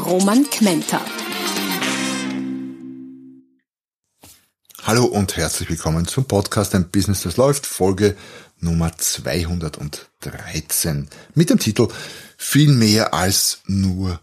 [0.00, 1.00] Roman Kmenter.
[4.82, 8.16] Hallo und herzlich willkommen zum Podcast Ein Business, das läuft, Folge
[8.58, 11.88] Nummer 213 mit dem Titel
[12.38, 14.20] Viel mehr als nur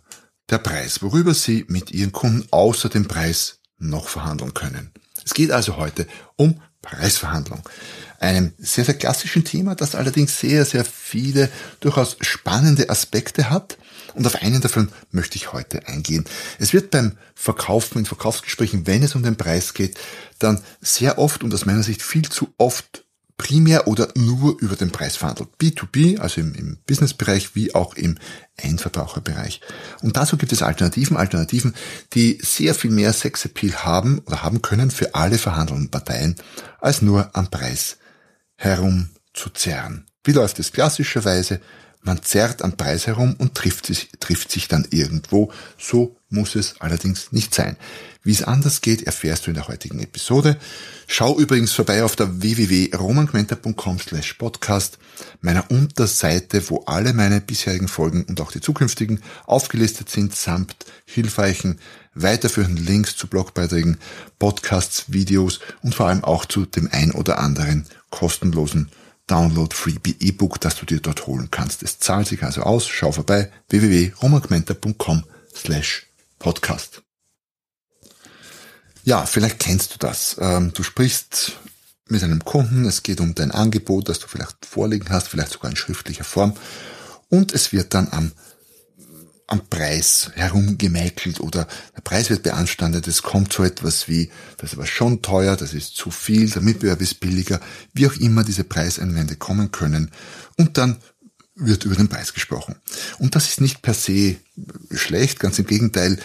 [0.49, 4.91] der Preis, worüber Sie mit Ihren Kunden außer dem Preis noch verhandeln können.
[5.23, 7.61] Es geht also heute um Preisverhandlung.
[8.19, 11.49] Einem sehr, sehr klassischen Thema, das allerdings sehr, sehr viele
[11.81, 13.77] durchaus spannende Aspekte hat.
[14.17, 16.25] Und auf einen davon möchte ich heute eingehen.
[16.57, 19.95] Es wird beim Verkaufen, in Verkaufsgesprächen, wenn es um den Preis geht,
[20.39, 23.05] dann sehr oft und aus meiner Sicht viel zu oft
[23.37, 25.49] primär oder nur über den Preis verhandelt.
[25.61, 28.17] B2B, also im, im Businessbereich wie auch im
[28.55, 29.61] Endverbraucherbereich.
[30.01, 31.75] Und dazu gibt es Alternativen, Alternativen,
[32.13, 36.37] die sehr viel mehr Sexappeal haben oder haben können für alle verhandelnden Parteien,
[36.79, 37.97] als nur am Preis
[38.55, 40.07] herumzuzerren.
[40.23, 41.61] Wie läuft es klassischerweise?
[42.07, 45.51] Man zerrt am Preis herum und trifft sich, trifft sich dann irgendwo.
[45.77, 47.75] So muss es allerdings nicht sein.
[48.23, 50.55] Wie es anders geht, erfährst du in der heutigen Episode.
[51.05, 54.99] Schau übrigens vorbei auf der www.romangmenta.com slash podcast,
[55.41, 61.77] meiner Unterseite, wo alle meine bisherigen Folgen und auch die zukünftigen aufgelistet sind, samt hilfreichen,
[62.15, 63.97] weiterführenden Links zu Blogbeiträgen,
[64.39, 68.89] Podcasts, Videos und vor allem auch zu dem ein oder anderen kostenlosen
[69.27, 71.83] Download-Freebie E-Book, das du dir dort holen kannst.
[71.83, 72.87] Es zahlt sich also aus.
[72.87, 76.07] Schau vorbei www.romangmenta.com slash
[76.39, 77.03] podcast.
[79.03, 80.37] Ja, vielleicht kennst du das.
[80.39, 81.53] Ähm, du sprichst
[82.09, 85.71] mit einem Kunden, es geht um dein Angebot, das du vielleicht vorliegen hast, vielleicht sogar
[85.71, 86.53] in schriftlicher Form.
[87.29, 88.31] Und es wird dann am,
[89.47, 93.07] am Preis herumgemäkelt oder der Preis wird beanstandet.
[93.07, 96.61] Es kommt so etwas wie, das ist aber schon teuer, das ist zu viel, der
[96.61, 97.61] Mitbewerb ist billiger,
[97.93, 100.11] wie auch immer diese Preiseinwände kommen können.
[100.57, 100.97] Und dann
[101.55, 102.75] wird über den Preis gesprochen.
[103.17, 104.35] Und das ist nicht per se
[104.91, 106.19] schlecht, ganz im Gegenteil.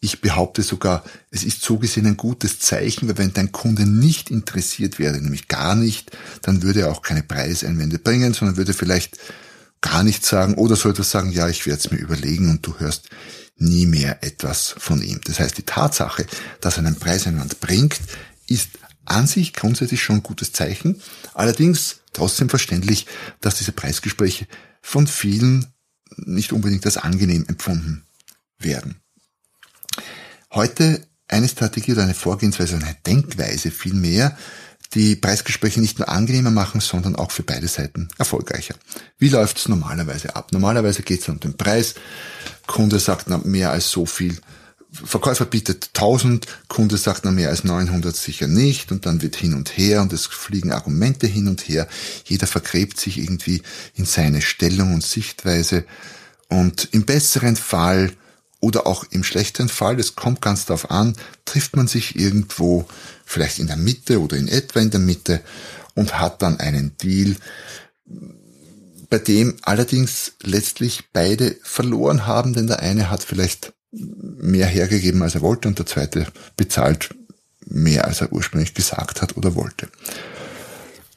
[0.00, 4.30] Ich behaupte sogar, es ist so gesehen ein gutes Zeichen, weil wenn dein Kunde nicht
[4.30, 9.18] interessiert wäre, nämlich gar nicht, dann würde er auch keine Preiseinwände bringen, sondern würde vielleicht
[9.80, 12.78] gar nichts sagen oder so etwas sagen, ja, ich werde es mir überlegen und du
[12.78, 13.08] hörst
[13.56, 15.20] nie mehr etwas von ihm.
[15.24, 16.26] Das heißt, die Tatsache,
[16.60, 18.00] dass er einen Preiseinwand bringt,
[18.46, 18.70] ist
[19.04, 21.00] an sich grundsätzlich schon ein gutes Zeichen.
[21.34, 23.06] Allerdings trotzdem verständlich,
[23.40, 24.46] dass diese Preisgespräche
[24.82, 25.66] von vielen
[26.16, 28.06] nicht unbedingt als angenehm empfunden
[28.58, 28.96] werden.
[30.52, 34.36] Heute eine Strategie oder eine Vorgehensweise, eine Denkweise vielmehr,
[34.94, 38.74] die Preisgespräche nicht nur angenehmer machen, sondern auch für beide Seiten erfolgreicher.
[39.18, 40.52] Wie läuft es normalerweise ab?
[40.52, 41.94] Normalerweise geht es um den Preis.
[42.66, 44.38] Kunde sagt, na, mehr als so viel
[44.90, 49.54] Verkäufer bietet 1000, Kunde sagt na mehr als 900 sicher nicht und dann wird hin
[49.54, 51.86] und her und es fliegen Argumente hin und her.
[52.24, 53.62] Jeder vergräbt sich irgendwie
[53.94, 55.84] in seine Stellung und Sichtweise
[56.48, 58.12] und im besseren Fall
[58.60, 62.86] oder auch im schlechteren Fall, es kommt ganz darauf an, trifft man sich irgendwo
[63.24, 65.40] vielleicht in der Mitte oder in etwa in der Mitte
[65.94, 67.36] und hat dann einen Deal,
[69.10, 75.34] bei dem allerdings letztlich beide verloren haben, denn der eine hat vielleicht mehr hergegeben, als
[75.34, 76.26] er wollte und der zweite
[76.56, 77.14] bezahlt
[77.64, 79.88] mehr, als er ursprünglich gesagt hat oder wollte.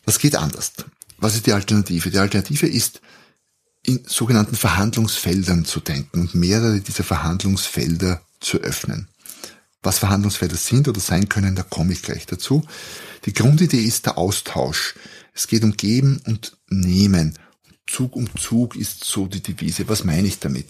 [0.06, 0.74] Das geht anders.
[1.18, 2.10] Was ist die Alternative?
[2.10, 3.02] Die Alternative ist,
[3.84, 9.08] in sogenannten Verhandlungsfeldern zu denken und mehrere dieser Verhandlungsfelder zu öffnen.
[9.82, 12.64] Was Verhandlungsfelder sind oder sein können, da komme ich gleich dazu.
[13.26, 14.96] Die Grundidee ist der Austausch.
[15.34, 17.38] Es geht um Geben und Nehmen.
[17.88, 19.90] Zug um Zug ist so die Devise.
[19.90, 20.68] Was meine ich damit?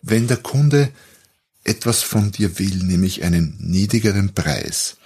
[0.00, 0.90] Wenn der Kunde
[1.62, 4.96] etwas von dir will, nämlich einen niedrigeren Preis,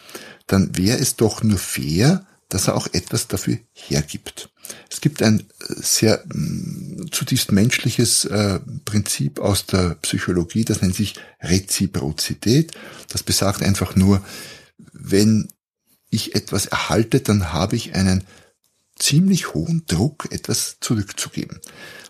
[0.46, 4.50] dann wäre es doch nur fair, dass er auch etwas dafür hergibt.
[4.90, 5.44] Es gibt ein äh,
[5.76, 12.72] sehr mm, zutiefst menschliches äh, Prinzip aus der Psychologie, das nennt sich Reziprozität.
[13.08, 14.22] Das besagt einfach nur,
[14.92, 15.48] wenn
[16.10, 18.24] ich etwas erhalte, dann habe ich einen
[18.98, 21.60] ziemlich hohen Druck, etwas zurückzugeben.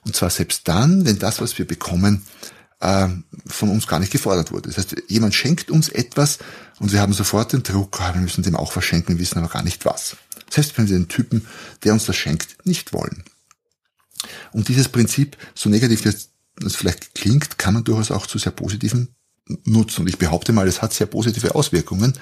[0.05, 2.23] Und zwar selbst dann, wenn das, was wir bekommen,
[2.81, 3.09] äh,
[3.47, 4.69] von uns gar nicht gefordert wurde.
[4.69, 6.39] Das heißt, jemand schenkt uns etwas
[6.79, 9.63] und wir haben sofort den Druck, ah, wir müssen dem auch verschenken, wissen aber gar
[9.63, 10.17] nicht was.
[10.51, 11.47] Selbst wenn wir den Typen,
[11.85, 13.25] der uns das schenkt, nicht wollen.
[14.53, 16.31] Und dieses Prinzip, so negativ das
[16.75, 19.15] vielleicht klingt, kann man durchaus auch zu sehr positiven
[19.65, 20.03] nutzen.
[20.03, 22.13] Und ich behaupte mal, es hat sehr positive Auswirkungen,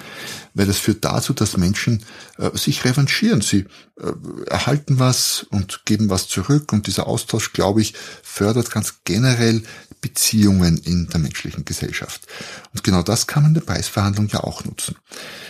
[0.53, 2.03] weil das führt dazu, dass Menschen
[2.37, 3.41] äh, sich revanchieren.
[3.41, 3.65] Sie
[3.99, 4.11] äh,
[4.47, 6.71] erhalten was und geben was zurück.
[6.71, 7.93] Und dieser Austausch, glaube ich,
[8.23, 9.63] fördert ganz generell
[10.01, 12.27] Beziehungen in der menschlichen Gesellschaft.
[12.73, 14.95] Und genau das kann man in der Preisverhandlung ja auch nutzen.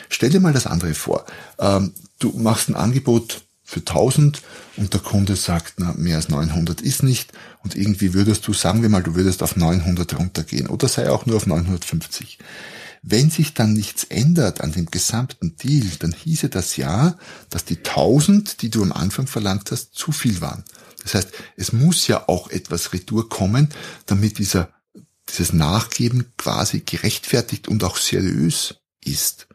[0.10, 1.26] Stell dir mal das andere vor.
[1.60, 4.42] Ähm, du machst ein Angebot für 1000
[4.78, 7.34] und der Kunde sagt, na, mehr als 900 ist nicht
[7.64, 11.26] und irgendwie würdest du, sagen wir mal, du würdest auf 900 runtergehen oder sei auch
[11.26, 12.40] nur auf 950.
[13.02, 17.18] Wenn sich dann nichts ändert an dem gesamten Deal, dann hieße das ja,
[17.50, 20.64] dass die 1000, die du am Anfang verlangt hast, zu viel waren.
[21.08, 23.70] Das heißt, es muss ja auch etwas Retour kommen,
[24.08, 24.74] damit dieser,
[25.30, 28.76] dieses Nachgeben quasi gerechtfertigt und auch seriös
[29.06, 29.48] ist.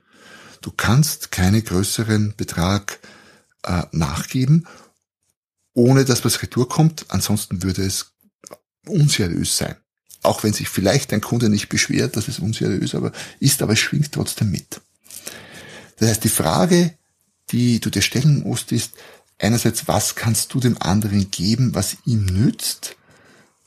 [0.63, 3.01] Du kannst keinen größeren Betrag
[3.65, 4.67] äh, nachgeben,
[5.75, 7.05] ohne dass was retour kommt.
[7.09, 8.13] Ansonsten würde es
[8.87, 9.77] unseriös sein.
[10.23, 13.79] Auch wenn sich vielleicht ein Kunde nicht beschwert, dass es unseriös aber ist, aber es
[13.79, 14.81] schwingt trotzdem mit.
[15.97, 16.97] Das heißt, die Frage,
[17.51, 18.93] die du dir stellen musst, ist
[19.43, 22.97] einerseits, was kannst du dem anderen geben, was ihm nützt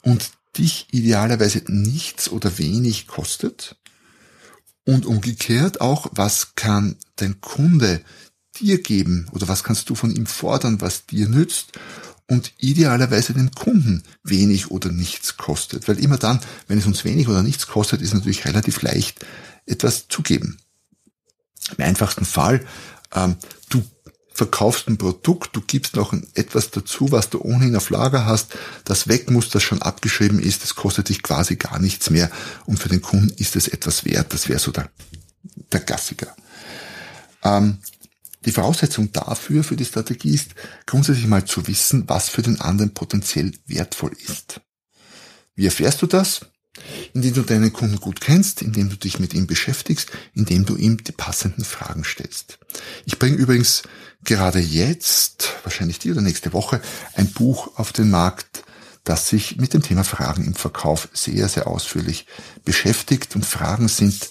[0.02, 3.76] und dich idealerweise nichts oder wenig kostet?
[4.86, 8.02] Und umgekehrt auch, was kann dein Kunde
[8.60, 11.74] dir geben oder was kannst du von ihm fordern, was dir nützt
[12.28, 15.88] und idealerweise dem Kunden wenig oder nichts kostet.
[15.88, 19.26] Weil immer dann, wenn es uns wenig oder nichts kostet, ist natürlich relativ leicht,
[19.66, 20.58] etwas zu geben.
[21.78, 22.66] Im einfachsten Fall,
[23.14, 23.36] ähm,
[23.70, 23.84] du
[24.36, 29.08] verkaufst ein Produkt, du gibst noch etwas dazu, was du ohnehin auf Lager hast, das
[29.08, 32.30] weg muss, das schon abgeschrieben ist, das kostet dich quasi gar nichts mehr
[32.66, 34.34] und für den Kunden ist es etwas wert.
[34.34, 34.90] Das wäre so der,
[35.72, 36.36] der Klassiker.
[37.44, 37.78] Ähm,
[38.46, 40.52] die Voraussetzung dafür, für die Strategie ist,
[40.86, 44.60] grundsätzlich mal zu wissen, was für den anderen potenziell wertvoll ist.
[45.56, 46.42] Wie erfährst du das?
[47.14, 51.04] Indem du deinen Kunden gut kennst, indem du dich mit ihm beschäftigst, indem du ihm
[51.04, 52.58] die passenden Fragen stellst.
[53.06, 53.84] Ich bringe übrigens
[54.24, 56.82] gerade jetzt, wahrscheinlich die oder nächste Woche,
[57.14, 58.64] ein Buch auf den Markt,
[59.04, 62.26] das sich mit dem Thema Fragen im Verkauf sehr, sehr ausführlich
[62.66, 63.36] beschäftigt.
[63.36, 64.30] Und Fragen sind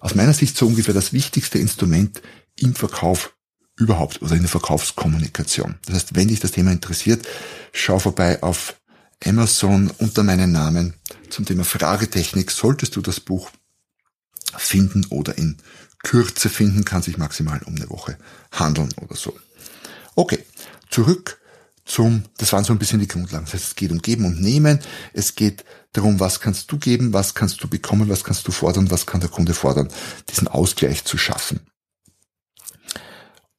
[0.00, 2.22] aus meiner Sicht so ungefähr das wichtigste Instrument
[2.56, 3.34] im Verkauf
[3.76, 5.76] überhaupt oder in der Verkaufskommunikation.
[5.84, 7.26] Das heißt, wenn dich das Thema interessiert,
[7.72, 8.76] schau vorbei auf
[9.24, 10.94] Amazon unter meinem Namen
[11.30, 12.50] zum Thema Fragetechnik.
[12.50, 13.50] Solltest du das Buch
[14.56, 15.56] finden oder in
[16.02, 18.18] Kürze finden, kann sich maximal um eine Woche
[18.52, 19.36] handeln oder so.
[20.14, 20.44] Okay,
[20.90, 21.40] zurück
[21.84, 23.44] zum, das waren so ein bisschen die Grundlagen.
[23.44, 24.80] Das heißt, es geht um Geben und Nehmen.
[25.12, 28.90] Es geht darum, was kannst du geben, was kannst du bekommen, was kannst du fordern,
[28.90, 29.88] was kann der Kunde fordern,
[30.28, 31.60] diesen Ausgleich zu schaffen.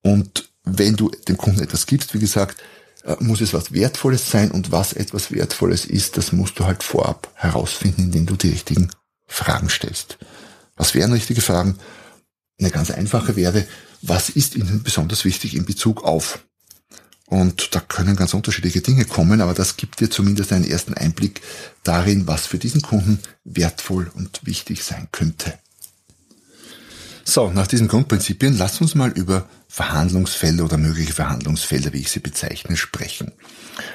[0.01, 2.61] Und wenn du dem Kunden etwas gibst, wie gesagt,
[3.19, 7.31] muss es was Wertvolles sein und was etwas Wertvolles ist, das musst du halt vorab
[7.35, 8.89] herausfinden, indem du die richtigen
[9.27, 10.17] Fragen stellst.
[10.75, 11.77] Was wären richtige Fragen?
[12.59, 13.65] Eine ganz einfache wäre,
[14.01, 16.39] was ist Ihnen besonders wichtig in Bezug auf?
[17.25, 21.41] Und da können ganz unterschiedliche Dinge kommen, aber das gibt dir zumindest einen ersten Einblick
[21.83, 25.59] darin, was für diesen Kunden wertvoll und wichtig sein könnte.
[27.29, 32.21] So, nach diesen Grundprinzipien lass uns mal über Verhandlungsfelder oder mögliche Verhandlungsfelder, wie ich sie
[32.21, 33.33] bezeichne, sprechen.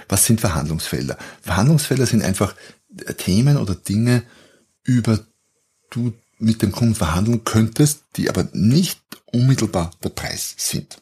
[0.06, 1.16] Was sind Verhandlungsfelder?
[1.40, 2.54] Verhandlungsfelder sind einfach
[3.06, 4.22] äh, Themen oder Dinge,
[4.84, 5.18] über
[5.88, 11.00] du mit dem Kunden verhandeln könntest, die aber nicht unmittelbar der Preis sind.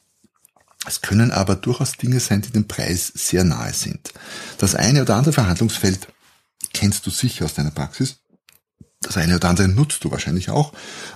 [0.87, 4.13] Es können aber durchaus Dinge sein, die dem Preis sehr nahe sind.
[4.59, 6.07] Das eine oder andere Verhandlungsfeld
[6.73, 8.21] kennst du sicher aus deiner Praxis.
[9.03, 10.73] Das eine oder andere nutzt du wahrscheinlich auch,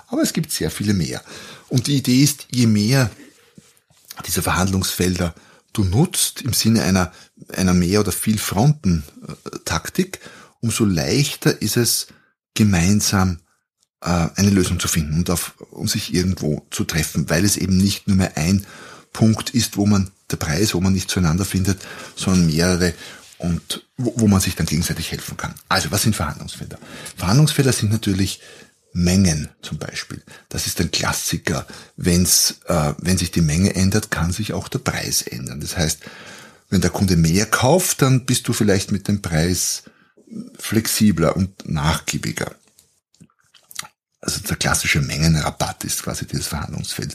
[0.07, 1.23] aber es gibt sehr viele mehr.
[1.69, 3.11] Und die Idee ist, je mehr
[4.27, 5.35] dieser Verhandlungsfelder
[5.75, 7.13] du nutzt im Sinne einer,
[7.53, 9.05] einer mehr oder viel Fronten
[9.65, 10.21] Taktik,
[10.61, 12.07] umso leichter ist es,
[12.55, 13.41] gemeinsam
[14.01, 17.77] äh, eine Lösung zu finden und auf, um sich irgendwo zu treffen, weil es eben
[17.77, 18.65] nicht nur mehr ein
[19.13, 21.81] Punkt ist, wo man der Preis, wo man nicht zueinander findet,
[22.17, 22.95] sondern mehrere
[23.39, 25.55] und wo, wo man sich dann gegenseitig helfen kann.
[25.69, 26.79] Also, was sind Verhandlungsfelder?
[27.17, 28.41] Verhandlungsfelder sind natürlich
[28.93, 30.23] Mengen zum Beispiel.
[30.49, 31.67] Das ist ein Klassiker.
[31.97, 35.61] Wenn's, äh, wenn sich die Menge ändert, kann sich auch der Preis ändern.
[35.61, 36.01] Das heißt,
[36.71, 39.83] wenn der Kunde mehr kauft, dann bist du vielleicht mit dem Preis
[40.59, 42.55] flexibler und nachgiebiger.
[44.21, 47.15] Also der klassische Mengenrabatt ist quasi dieses Verhandlungsfeld.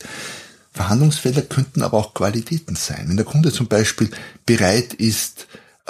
[0.73, 3.09] Verhandlungsfelder könnten aber auch Qualitäten sein.
[3.09, 4.11] Wenn der Kunde zum Beispiel
[4.45, 5.47] bereit ist,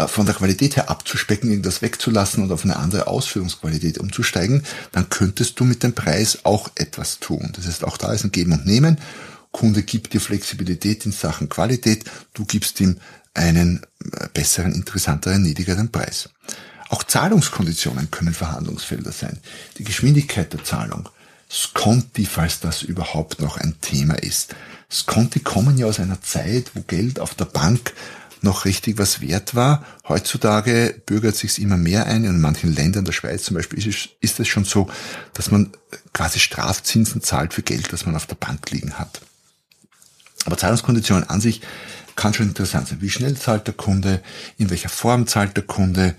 [0.08, 5.60] von der Qualität her abzuspecken, irgendwas wegzulassen und auf eine andere Ausführungsqualität umzusteigen, dann könntest
[5.60, 7.52] du mit dem Preis auch etwas tun.
[7.56, 8.98] Das heißt, auch da ist ein Geben und Nehmen.
[9.52, 12.98] Kunde gibt dir Flexibilität in Sachen Qualität, du gibst ihm
[13.34, 13.82] einen
[14.14, 16.30] äh, besseren, interessanteren, niedrigeren Preis.
[16.90, 19.40] Auch Zahlungskonditionen können Verhandlungsfelder sein.
[19.78, 21.10] Die Geschwindigkeit der Zahlung.
[21.52, 24.56] Sconti, falls das überhaupt noch ein Thema ist.
[24.92, 27.94] Sconti kommen ja aus einer Zeit, wo Geld auf der Bank
[28.42, 29.86] noch richtig was wert war.
[30.08, 32.24] Heutzutage bürgert sich's immer mehr ein.
[32.24, 34.90] In manchen Ländern, der Schweiz zum Beispiel, ist es, ist es schon so,
[35.34, 35.72] dass man
[36.14, 39.22] quasi Strafzinsen zahlt für Geld, das man auf der Bank liegen hat.
[40.46, 41.62] Aber Zahlungskonditionen an sich
[42.16, 43.02] kann schon interessant sein.
[43.02, 44.22] Wie schnell zahlt der Kunde?
[44.58, 46.16] In welcher Form zahlt der Kunde?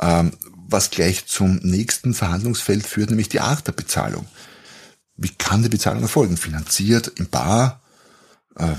[0.00, 0.32] Ähm,
[0.68, 4.26] was gleich zum nächsten Verhandlungsfeld führt, nämlich die Art der Bezahlung.
[5.16, 6.36] Wie kann die Bezahlung erfolgen?
[6.36, 7.80] Finanziert, im Bar,
[8.58, 8.74] äh,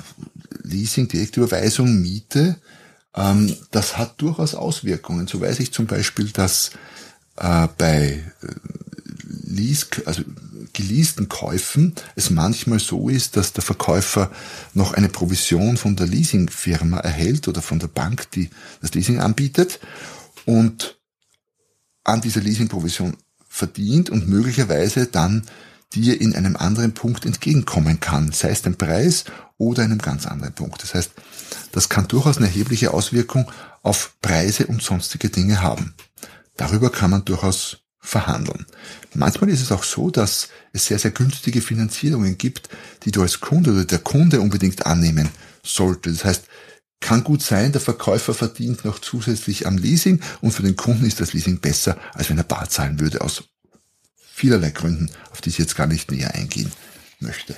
[0.64, 2.58] Leasing, Direktüberweisung, Miete,
[3.16, 5.28] ähm, das hat durchaus Auswirkungen.
[5.28, 6.72] So weiß ich zum Beispiel, dass
[7.38, 8.48] äh, bei äh,
[9.46, 10.24] Lease, also
[10.74, 14.32] geleasten Käufen es manchmal so ist, dass der Verkäufer
[14.74, 18.50] noch eine Provision von der Leasingfirma erhält oder von der Bank, die
[18.82, 19.80] das Leasing anbietet
[20.46, 20.98] und
[22.04, 23.18] an dieser Leasingprovision
[23.48, 25.44] verdient und möglicherweise dann
[25.94, 29.26] dir in einem anderen Punkt entgegenkommen kann, sei es den Preis
[29.58, 30.84] oder einem ganz anderen Punkt.
[30.84, 31.12] Das heißt,
[31.72, 35.94] das kann durchaus eine erhebliche Auswirkung auf Preise und sonstige Dinge haben.
[36.58, 38.66] Darüber kann man durchaus verhandeln.
[39.14, 42.70] Manchmal ist es auch so, dass es sehr, sehr günstige Finanzierungen gibt,
[43.04, 45.30] die du als Kunde oder der Kunde unbedingt annehmen
[45.64, 46.12] sollte.
[46.12, 46.46] Das heißt,
[47.02, 51.22] kann gut sein, der Verkäufer verdient noch zusätzlich am Leasing und für den Kunden ist
[51.22, 53.44] das Leasing besser, als wenn er bar zahlen würde, aus
[54.40, 56.72] vielerlei Gründen, auf die ich jetzt gar nicht näher eingehen
[57.20, 57.58] möchte.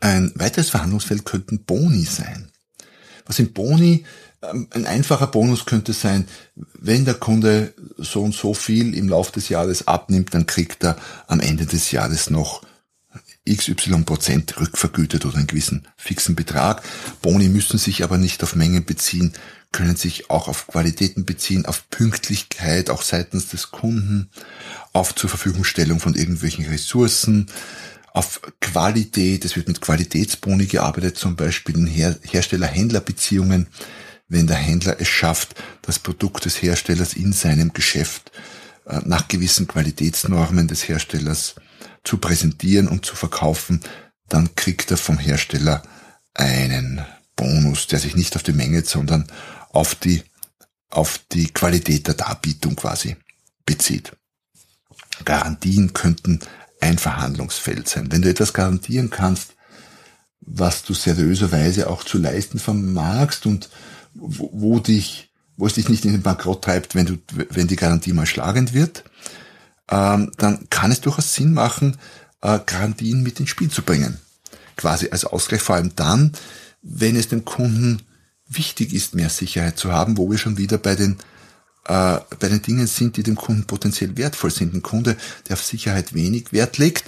[0.00, 2.52] Ein weiteres Verhandlungsfeld könnten Boni sein.
[3.26, 4.06] Was sind Boni?
[4.42, 6.28] Ähm, ein einfacher Bonus könnte sein,
[6.74, 10.96] wenn der Kunde so und so viel im Laufe des Jahres abnimmt, dann kriegt er
[11.26, 12.62] am Ende des Jahres noch
[13.48, 16.82] XY Prozent rückvergütet oder einen gewissen fixen Betrag.
[17.22, 19.32] Boni müssen sich aber nicht auf Mengen beziehen,
[19.72, 24.30] können sich auch auf Qualitäten beziehen, auf Pünktlichkeit, auch seitens des Kunden,
[24.92, 27.46] auf zur Verfügungstellung von irgendwelchen Ressourcen,
[28.12, 29.44] auf Qualität.
[29.44, 33.66] Es wird mit Qualitätsboni gearbeitet, zum Beispiel in Her Hersteller-Händler-Beziehungen,
[34.28, 38.32] wenn der Händler es schafft, das Produkt des Herstellers in seinem Geschäft
[38.86, 41.54] äh, nach gewissen Qualitätsnormen des Herstellers
[42.04, 43.80] zu präsentieren und zu verkaufen,
[44.28, 45.82] dann kriegt er vom Hersteller
[46.34, 47.04] einen
[47.36, 49.26] Bonus, der sich nicht auf die Menge, sondern
[49.70, 50.22] auf die,
[50.90, 53.16] auf die Qualität der Darbietung quasi
[53.66, 54.12] bezieht.
[55.24, 56.40] Garantien könnten
[56.80, 58.10] ein Verhandlungsfeld sein.
[58.10, 59.54] Wenn du etwas garantieren kannst,
[60.40, 63.68] was du seriöserweise auch zu leisten vermagst und
[64.14, 67.18] wo, wo dich, wo es dich nicht in den Bankrott treibt, wenn du,
[67.50, 69.04] wenn die Garantie mal schlagend wird,
[69.90, 71.96] ähm, dann kann es durchaus Sinn machen,
[72.40, 74.18] äh, Garantien mit ins Spiel zu bringen.
[74.76, 76.32] Quasi als Ausgleich, vor allem dann,
[76.82, 78.02] wenn es dem Kunden
[78.48, 81.16] wichtig ist, mehr Sicherheit zu haben, wo wir schon wieder bei den
[81.88, 84.74] äh, bei den Dingen sind, die dem Kunden potenziell wertvoll sind.
[84.74, 85.16] Ein Kunde,
[85.48, 87.04] der auf Sicherheit wenig Wert legt,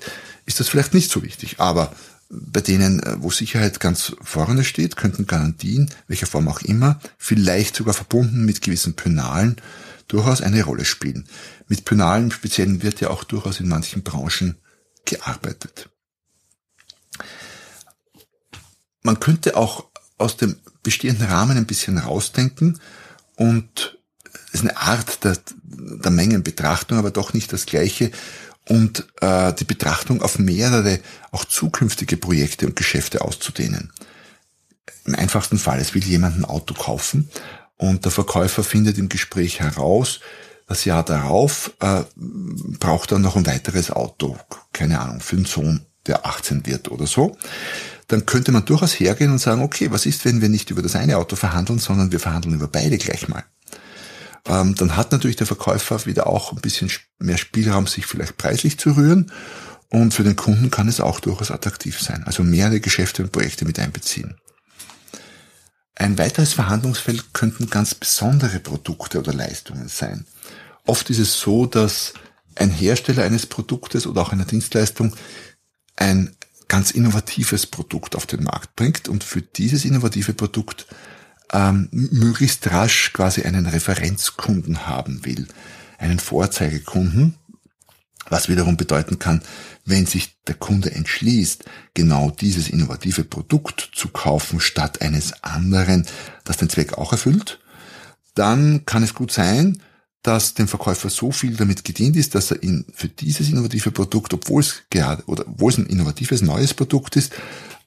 [0.46, 1.60] ist das vielleicht nicht so wichtig.
[1.60, 1.94] Aber
[2.30, 7.76] bei denen, äh, wo Sicherheit ganz vorne steht, könnten Garantien, welcher Form auch immer, vielleicht
[7.76, 9.56] sogar verbunden mit gewissen Penalen,
[10.08, 11.28] durchaus eine Rolle spielen.
[11.68, 14.56] Mit Penalen im Speziellen wird ja auch durchaus in manchen Branchen
[15.04, 15.88] gearbeitet.
[19.02, 19.86] Man könnte auch
[20.18, 20.56] aus dem
[20.90, 22.80] bestehenden Rahmen ein bisschen rausdenken
[23.36, 23.96] und
[24.48, 28.10] es ist eine Art der, der Mengenbetrachtung, aber doch nicht das gleiche
[28.68, 30.98] und äh, die Betrachtung auf mehrere
[31.30, 33.92] auch zukünftige Projekte und Geschäfte auszudehnen.
[35.04, 37.30] Im einfachsten Fall, es will jemand ein Auto kaufen
[37.76, 40.18] und der Verkäufer findet im Gespräch heraus,
[40.66, 44.36] das Jahr darauf äh, braucht er noch ein weiteres Auto,
[44.72, 47.36] keine Ahnung, für den Sohn, der 18 wird oder so
[48.10, 50.96] dann könnte man durchaus hergehen und sagen, okay, was ist, wenn wir nicht über das
[50.96, 53.44] eine Auto verhandeln, sondern wir verhandeln über beide gleich mal.
[54.46, 58.78] Ähm, dann hat natürlich der Verkäufer wieder auch ein bisschen mehr Spielraum, sich vielleicht preislich
[58.78, 59.30] zu rühren.
[59.90, 62.24] Und für den Kunden kann es auch durchaus attraktiv sein.
[62.24, 64.36] Also mehrere Geschäfte und Projekte mit einbeziehen.
[65.94, 70.24] Ein weiteres Verhandlungsfeld könnten ganz besondere Produkte oder Leistungen sein.
[70.84, 72.14] Oft ist es so, dass
[72.56, 75.14] ein Hersteller eines Produktes oder auch einer Dienstleistung
[75.96, 76.34] ein
[76.70, 80.86] ganz innovatives Produkt auf den Markt bringt und für dieses innovative Produkt
[81.52, 85.48] ähm, möglichst rasch quasi einen Referenzkunden haben will,
[85.98, 87.34] einen Vorzeigekunden,
[88.28, 89.42] was wiederum bedeuten kann,
[89.84, 96.06] wenn sich der Kunde entschließt, genau dieses innovative Produkt zu kaufen statt eines anderen,
[96.44, 97.58] das den Zweck auch erfüllt,
[98.36, 99.82] dann kann es gut sein,
[100.22, 104.34] dass dem Verkäufer so viel damit gedient ist, dass er ihn für dieses innovative Produkt,
[104.34, 107.32] obwohl es gerade oder obwohl es ein innovatives neues Produkt ist,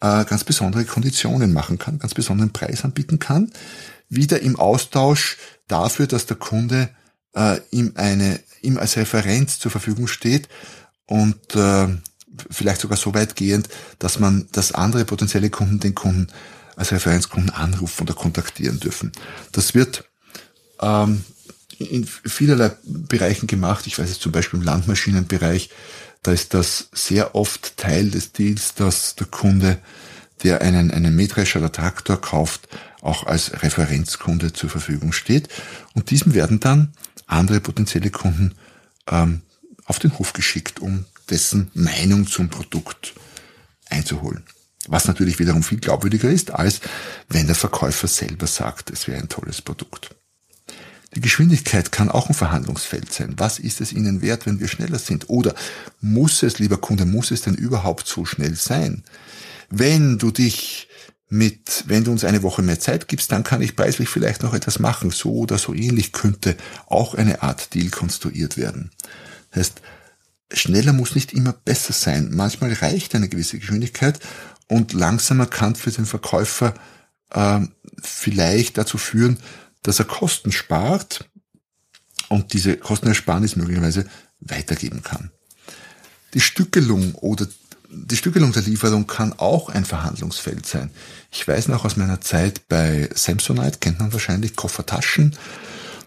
[0.01, 3.51] äh, ganz besondere Konditionen machen kann, ganz besonderen Preis anbieten kann,
[4.09, 5.37] wieder im Austausch
[5.67, 6.89] dafür, dass der Kunde
[7.35, 10.47] äh, ihm eine ihm als Referenz zur Verfügung steht
[11.05, 11.87] und äh,
[12.49, 16.27] vielleicht sogar so weit gehend, dass man, dass andere potenzielle Kunden den Kunden
[16.75, 19.11] als Referenzkunden anrufen oder kontaktieren dürfen.
[19.51, 20.05] Das wird
[20.81, 21.23] ähm,
[21.80, 23.88] in vielerlei Bereichen gemacht.
[23.88, 25.70] Ich weiß es zum Beispiel im Landmaschinenbereich,
[26.24, 29.77] da ist das sehr oft Teil des Deals, dass der Kunde,
[30.44, 32.70] der einen, einen Mähdrescher oder Traktor kauft,
[33.01, 35.50] auch als Referenzkunde zur Verfügung steht.
[35.94, 36.94] Und diesem werden dann
[37.27, 38.56] andere potenzielle Kunden
[39.08, 39.42] ähm,
[39.86, 43.13] auf den Hof geschickt, um dessen Meinung zum Produkt
[43.89, 44.44] einzuholen.
[44.88, 46.82] Was natürlich wiederum viel glaubwürdiger ist, als
[47.30, 50.15] wenn der Verkäufer selber sagt, es wäre ein tolles Produkt.
[51.15, 53.36] Die Geschwindigkeit kann auch ein Verhandlungsfeld sein.
[53.38, 55.29] Was ist es Ihnen wert, wenn wir schneller sind?
[55.29, 55.53] Oder
[56.01, 59.03] muss es, lieber Kunde, muss es denn überhaupt so schnell sein?
[59.70, 60.88] Wenn du dich
[61.29, 64.53] mit, wenn du uns eine Woche mehr Zeit gibst, dann kann ich preislich vielleicht noch
[64.53, 65.12] etwas machen.
[65.12, 66.55] So oder so ähnlich könnte
[66.88, 68.91] auch eine Art Deal konstruiert werden.
[69.51, 69.82] Das heißt,
[70.51, 72.29] schneller muss nicht immer besser sein.
[72.34, 74.20] Manchmal reicht eine gewisse Geschwindigkeit
[74.67, 76.74] und langsamer kann für den Verkäufer
[77.32, 77.62] äh,
[78.01, 79.38] vielleicht dazu führen,
[79.83, 81.29] dass er Kosten spart
[82.29, 84.05] und diese Kostenersparnis möglicherweise
[84.39, 85.31] weitergeben kann.
[86.33, 87.47] Die Stückelung oder
[87.95, 90.89] die Stückelung der Lieferung kann auch ein Verhandlungsfeld sein.
[91.31, 95.35] Ich weiß noch aus meiner Zeit bei Samsonite, kennt man wahrscheinlich, Koffertaschen.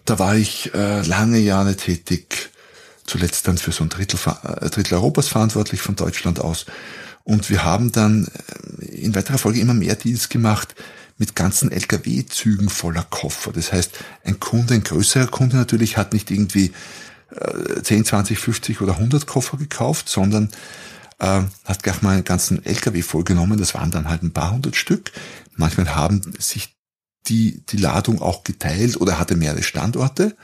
[0.05, 2.51] Da war ich äh, lange Jahre tätig,
[3.07, 6.67] zuletzt dann für so ein Drittel, äh, Drittel Europas verantwortlich von Deutschland aus.
[7.23, 8.29] Und wir haben dann
[8.81, 10.75] äh, in weiterer Folge immer mehr Deals gemacht,
[11.19, 13.53] mit ganzen LKW-Zügen voller Koffer.
[13.53, 13.93] Das heißt,
[14.25, 16.73] ein Kunde, ein größerer Kunde natürlich hat nicht irgendwie
[17.31, 20.51] äh, 10, 20, 50 oder 100 Koffer gekauft, sondern
[21.19, 23.59] äh, hat gleich mal einen ganzen LKW vollgenommen.
[23.59, 25.13] Das waren dann halt ein paar hundert Stück.
[25.55, 26.77] Manchmal haben sich
[27.29, 30.37] die, die Ladung auch geteilt oder hatte mehrere Standorte.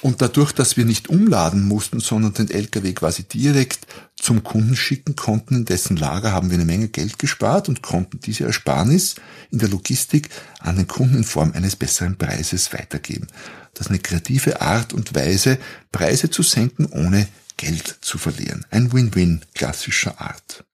[0.00, 3.86] Und dadurch, dass wir nicht umladen mussten, sondern den LKW quasi direkt
[4.16, 8.20] zum Kunden schicken konnten, in dessen Lager haben wir eine Menge Geld gespart und konnten
[8.20, 9.16] diese Ersparnis
[9.50, 10.28] in der Logistik
[10.60, 13.26] an den Kunden in Form eines besseren Preises weitergeben.
[13.74, 15.58] Das ist eine kreative Art und Weise,
[15.90, 18.64] Preise zu senken, ohne Geld zu verlieren.
[18.70, 20.64] Ein Win-Win klassischer Art.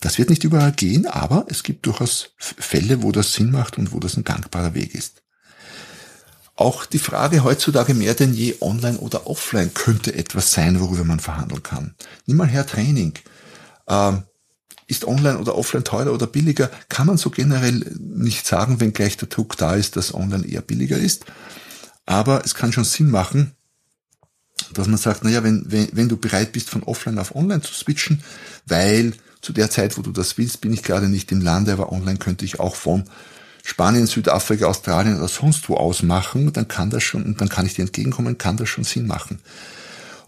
[0.00, 3.92] Das wird nicht überall gehen, aber es gibt durchaus Fälle, wo das Sinn macht und
[3.92, 5.21] wo das ein gangbarer Weg ist.
[6.62, 11.18] Auch die Frage heutzutage mehr denn je online oder offline könnte etwas sein, worüber man
[11.18, 11.96] verhandeln kann.
[12.26, 13.14] Nimm mal her Training.
[13.88, 14.22] Ähm,
[14.86, 16.70] ist online oder offline teurer oder billiger?
[16.88, 20.60] Kann man so generell nicht sagen, wenn gleich der Druck da ist, dass online eher
[20.60, 21.24] billiger ist.
[22.06, 23.56] Aber es kann schon Sinn machen,
[24.72, 27.74] dass man sagt, naja, wenn, wenn, wenn du bereit bist, von offline auf online zu
[27.74, 28.22] switchen,
[28.66, 31.90] weil zu der Zeit, wo du das willst, bin ich gerade nicht im Lande, aber
[31.90, 33.02] online könnte ich auch von
[33.62, 37.82] Spanien, Südafrika, Australien oder sonst wo ausmachen, dann kann das schon, dann kann ich dir
[37.82, 39.40] entgegenkommen, kann das schon Sinn machen.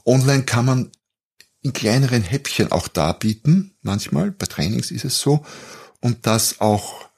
[0.04, 0.90] Online kann man
[1.62, 5.44] in kleineren Häppchen auch darbieten, manchmal, bei Trainings ist es so,
[6.00, 7.08] und das auch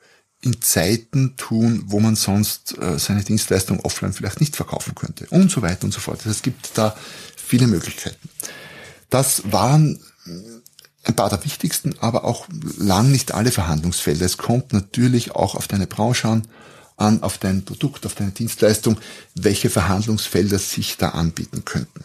[0.41, 5.51] in Zeiten tun, wo man sonst äh, seine Dienstleistung offline vielleicht nicht verkaufen könnte und
[5.51, 6.25] so weiter und so fort.
[6.25, 6.97] es gibt da
[7.37, 8.29] viele Möglichkeiten.
[9.11, 9.99] Das waren
[11.07, 12.47] ein paar der wichtigsten, aber auch
[12.79, 14.27] lang nicht alle Verhandlungsfelder.
[14.27, 16.43] Es kommt natürlich auch auf deine Branche an,
[16.97, 18.99] an, auf dein Produkt, auf deine Dienstleistung,
[19.35, 22.05] welche Verhandlungsfelder sich da anbieten könnten.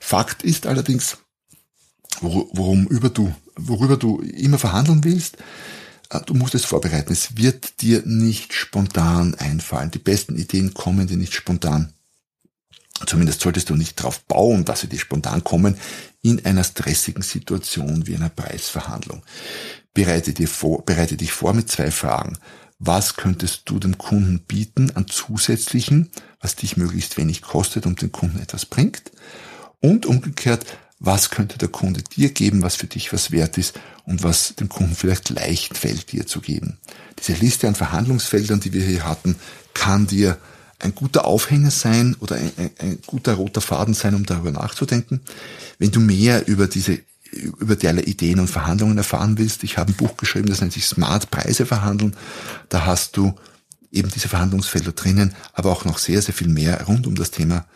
[0.00, 1.18] Fakt ist allerdings,
[2.20, 5.36] worum über du, worüber du immer verhandeln willst,
[6.10, 7.12] äh, du musst es vorbereiten.
[7.12, 9.90] Es wird dir nicht spontan einfallen.
[9.90, 11.93] Die besten Ideen kommen dir nicht spontan.
[13.06, 15.76] Zumindest solltest du nicht darauf bauen, dass sie dir spontan kommen
[16.22, 19.22] in einer stressigen Situation wie einer Preisverhandlung.
[19.92, 22.38] Bereite, dir vor, bereite dich vor mit zwei Fragen.
[22.78, 28.10] Was könntest du dem Kunden bieten an zusätzlichen, was dich möglichst wenig kostet und dem
[28.10, 29.12] Kunden etwas bringt?
[29.80, 30.66] Und umgekehrt,
[30.98, 34.68] was könnte der Kunde dir geben, was für dich was wert ist und was dem
[34.68, 36.78] Kunden vielleicht leicht fällt, dir zu geben.
[37.18, 39.36] Diese Liste an Verhandlungsfeldern, die wir hier hatten,
[39.74, 40.38] kann dir
[40.78, 45.20] ein guter Aufhänger sein oder ein, ein, ein guter roter Faden sein, um darüber nachzudenken.
[45.78, 47.00] Wenn du mehr über diese
[47.32, 50.86] über derlei Ideen und Verhandlungen erfahren willst, ich habe ein Buch geschrieben, das nennt sich
[50.86, 52.14] Smart Preise verhandeln.
[52.68, 53.34] Da hast du
[53.90, 57.66] eben diese Verhandlungsfelder drinnen, aber auch noch sehr, sehr viel mehr rund um das Thema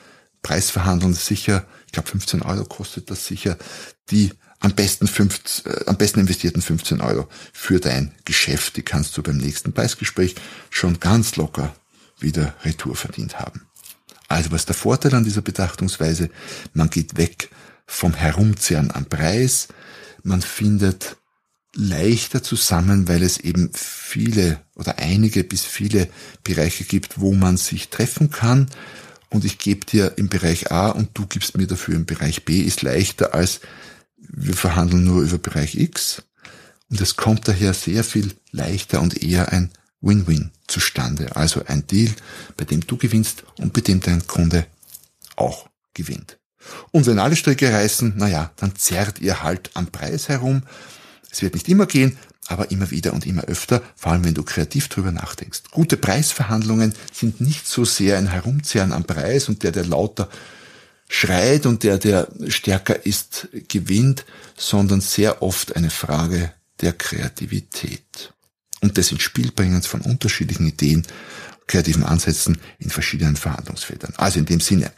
[0.43, 1.15] Preisverhandeln.
[1.15, 3.57] Sicher, ich glaube 15 Euro kostet das sicher,
[4.11, 8.77] die am besten, 50, äh, am besten investierten 15 Euro für dein Geschäft.
[8.77, 10.35] Die kannst du beim nächsten Preisgespräch
[10.71, 11.75] schon ganz locker
[12.21, 13.63] wieder Retour verdient haben.
[14.29, 16.31] Also was ist der Vorteil an dieser Betrachtungsweise?
[16.75, 17.51] Man geht weg
[17.87, 19.69] vom Herumzehren am Preis,
[20.23, 21.17] man findet
[21.75, 26.09] leichter zusammen, weil es eben viele oder einige bis viele
[26.45, 28.69] Bereiche gibt, wo man sich treffen kann.
[29.31, 32.61] Und ich gebe dir im Bereich A und du gibst mir dafür im Bereich B,
[32.61, 33.61] ist leichter als
[34.17, 36.23] wir verhandeln nur über Bereich X.
[36.91, 41.35] Und es kommt daher sehr viel leichter und eher ein Win-Win zustande.
[41.37, 42.13] Also ein Deal,
[42.57, 44.67] bei dem du gewinnst und bei dem dein Kunde
[45.37, 46.39] auch gewinnt.
[46.91, 50.63] Und wenn alle Stricke reißen, naja, dann zerrt ihr halt am Preis herum.
[51.31, 54.43] Es wird nicht immer gehen, aber immer wieder und immer öfter, vor allem wenn du
[54.43, 55.65] kreativ drüber nachdenkst.
[55.71, 60.29] Gute Preisverhandlungen sind nicht so sehr ein Herumzerren am Preis und der, der lauter
[61.09, 64.25] schreit und der, der stärker ist, gewinnt,
[64.57, 68.33] sondern sehr oft eine Frage der Kreativität
[68.81, 71.07] und des Inspielbringens von unterschiedlichen Ideen,
[71.67, 74.15] kreativen Ansätzen in verschiedenen Verhandlungsfeldern.
[74.17, 74.91] Also in dem Sinne,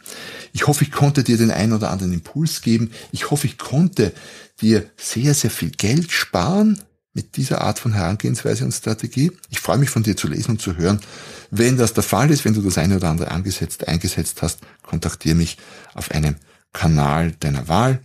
[0.53, 2.91] ich hoffe, ich konnte dir den einen oder anderen Impuls geben.
[3.11, 4.13] Ich hoffe, ich konnte
[4.61, 6.79] dir sehr, sehr viel Geld sparen
[7.13, 9.31] mit dieser Art von Herangehensweise und Strategie.
[9.49, 11.01] Ich freue mich von dir zu lesen und zu hören.
[11.49, 15.35] Wenn das der Fall ist, wenn du das eine oder andere angesetzt, eingesetzt hast, kontaktiere
[15.35, 15.57] mich
[15.93, 16.35] auf einem
[16.71, 18.01] Kanal deiner Wahl.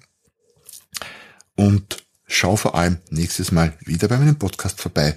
[1.54, 5.16] Und schau vor allem nächstes Mal wieder bei meinem Podcast vorbei,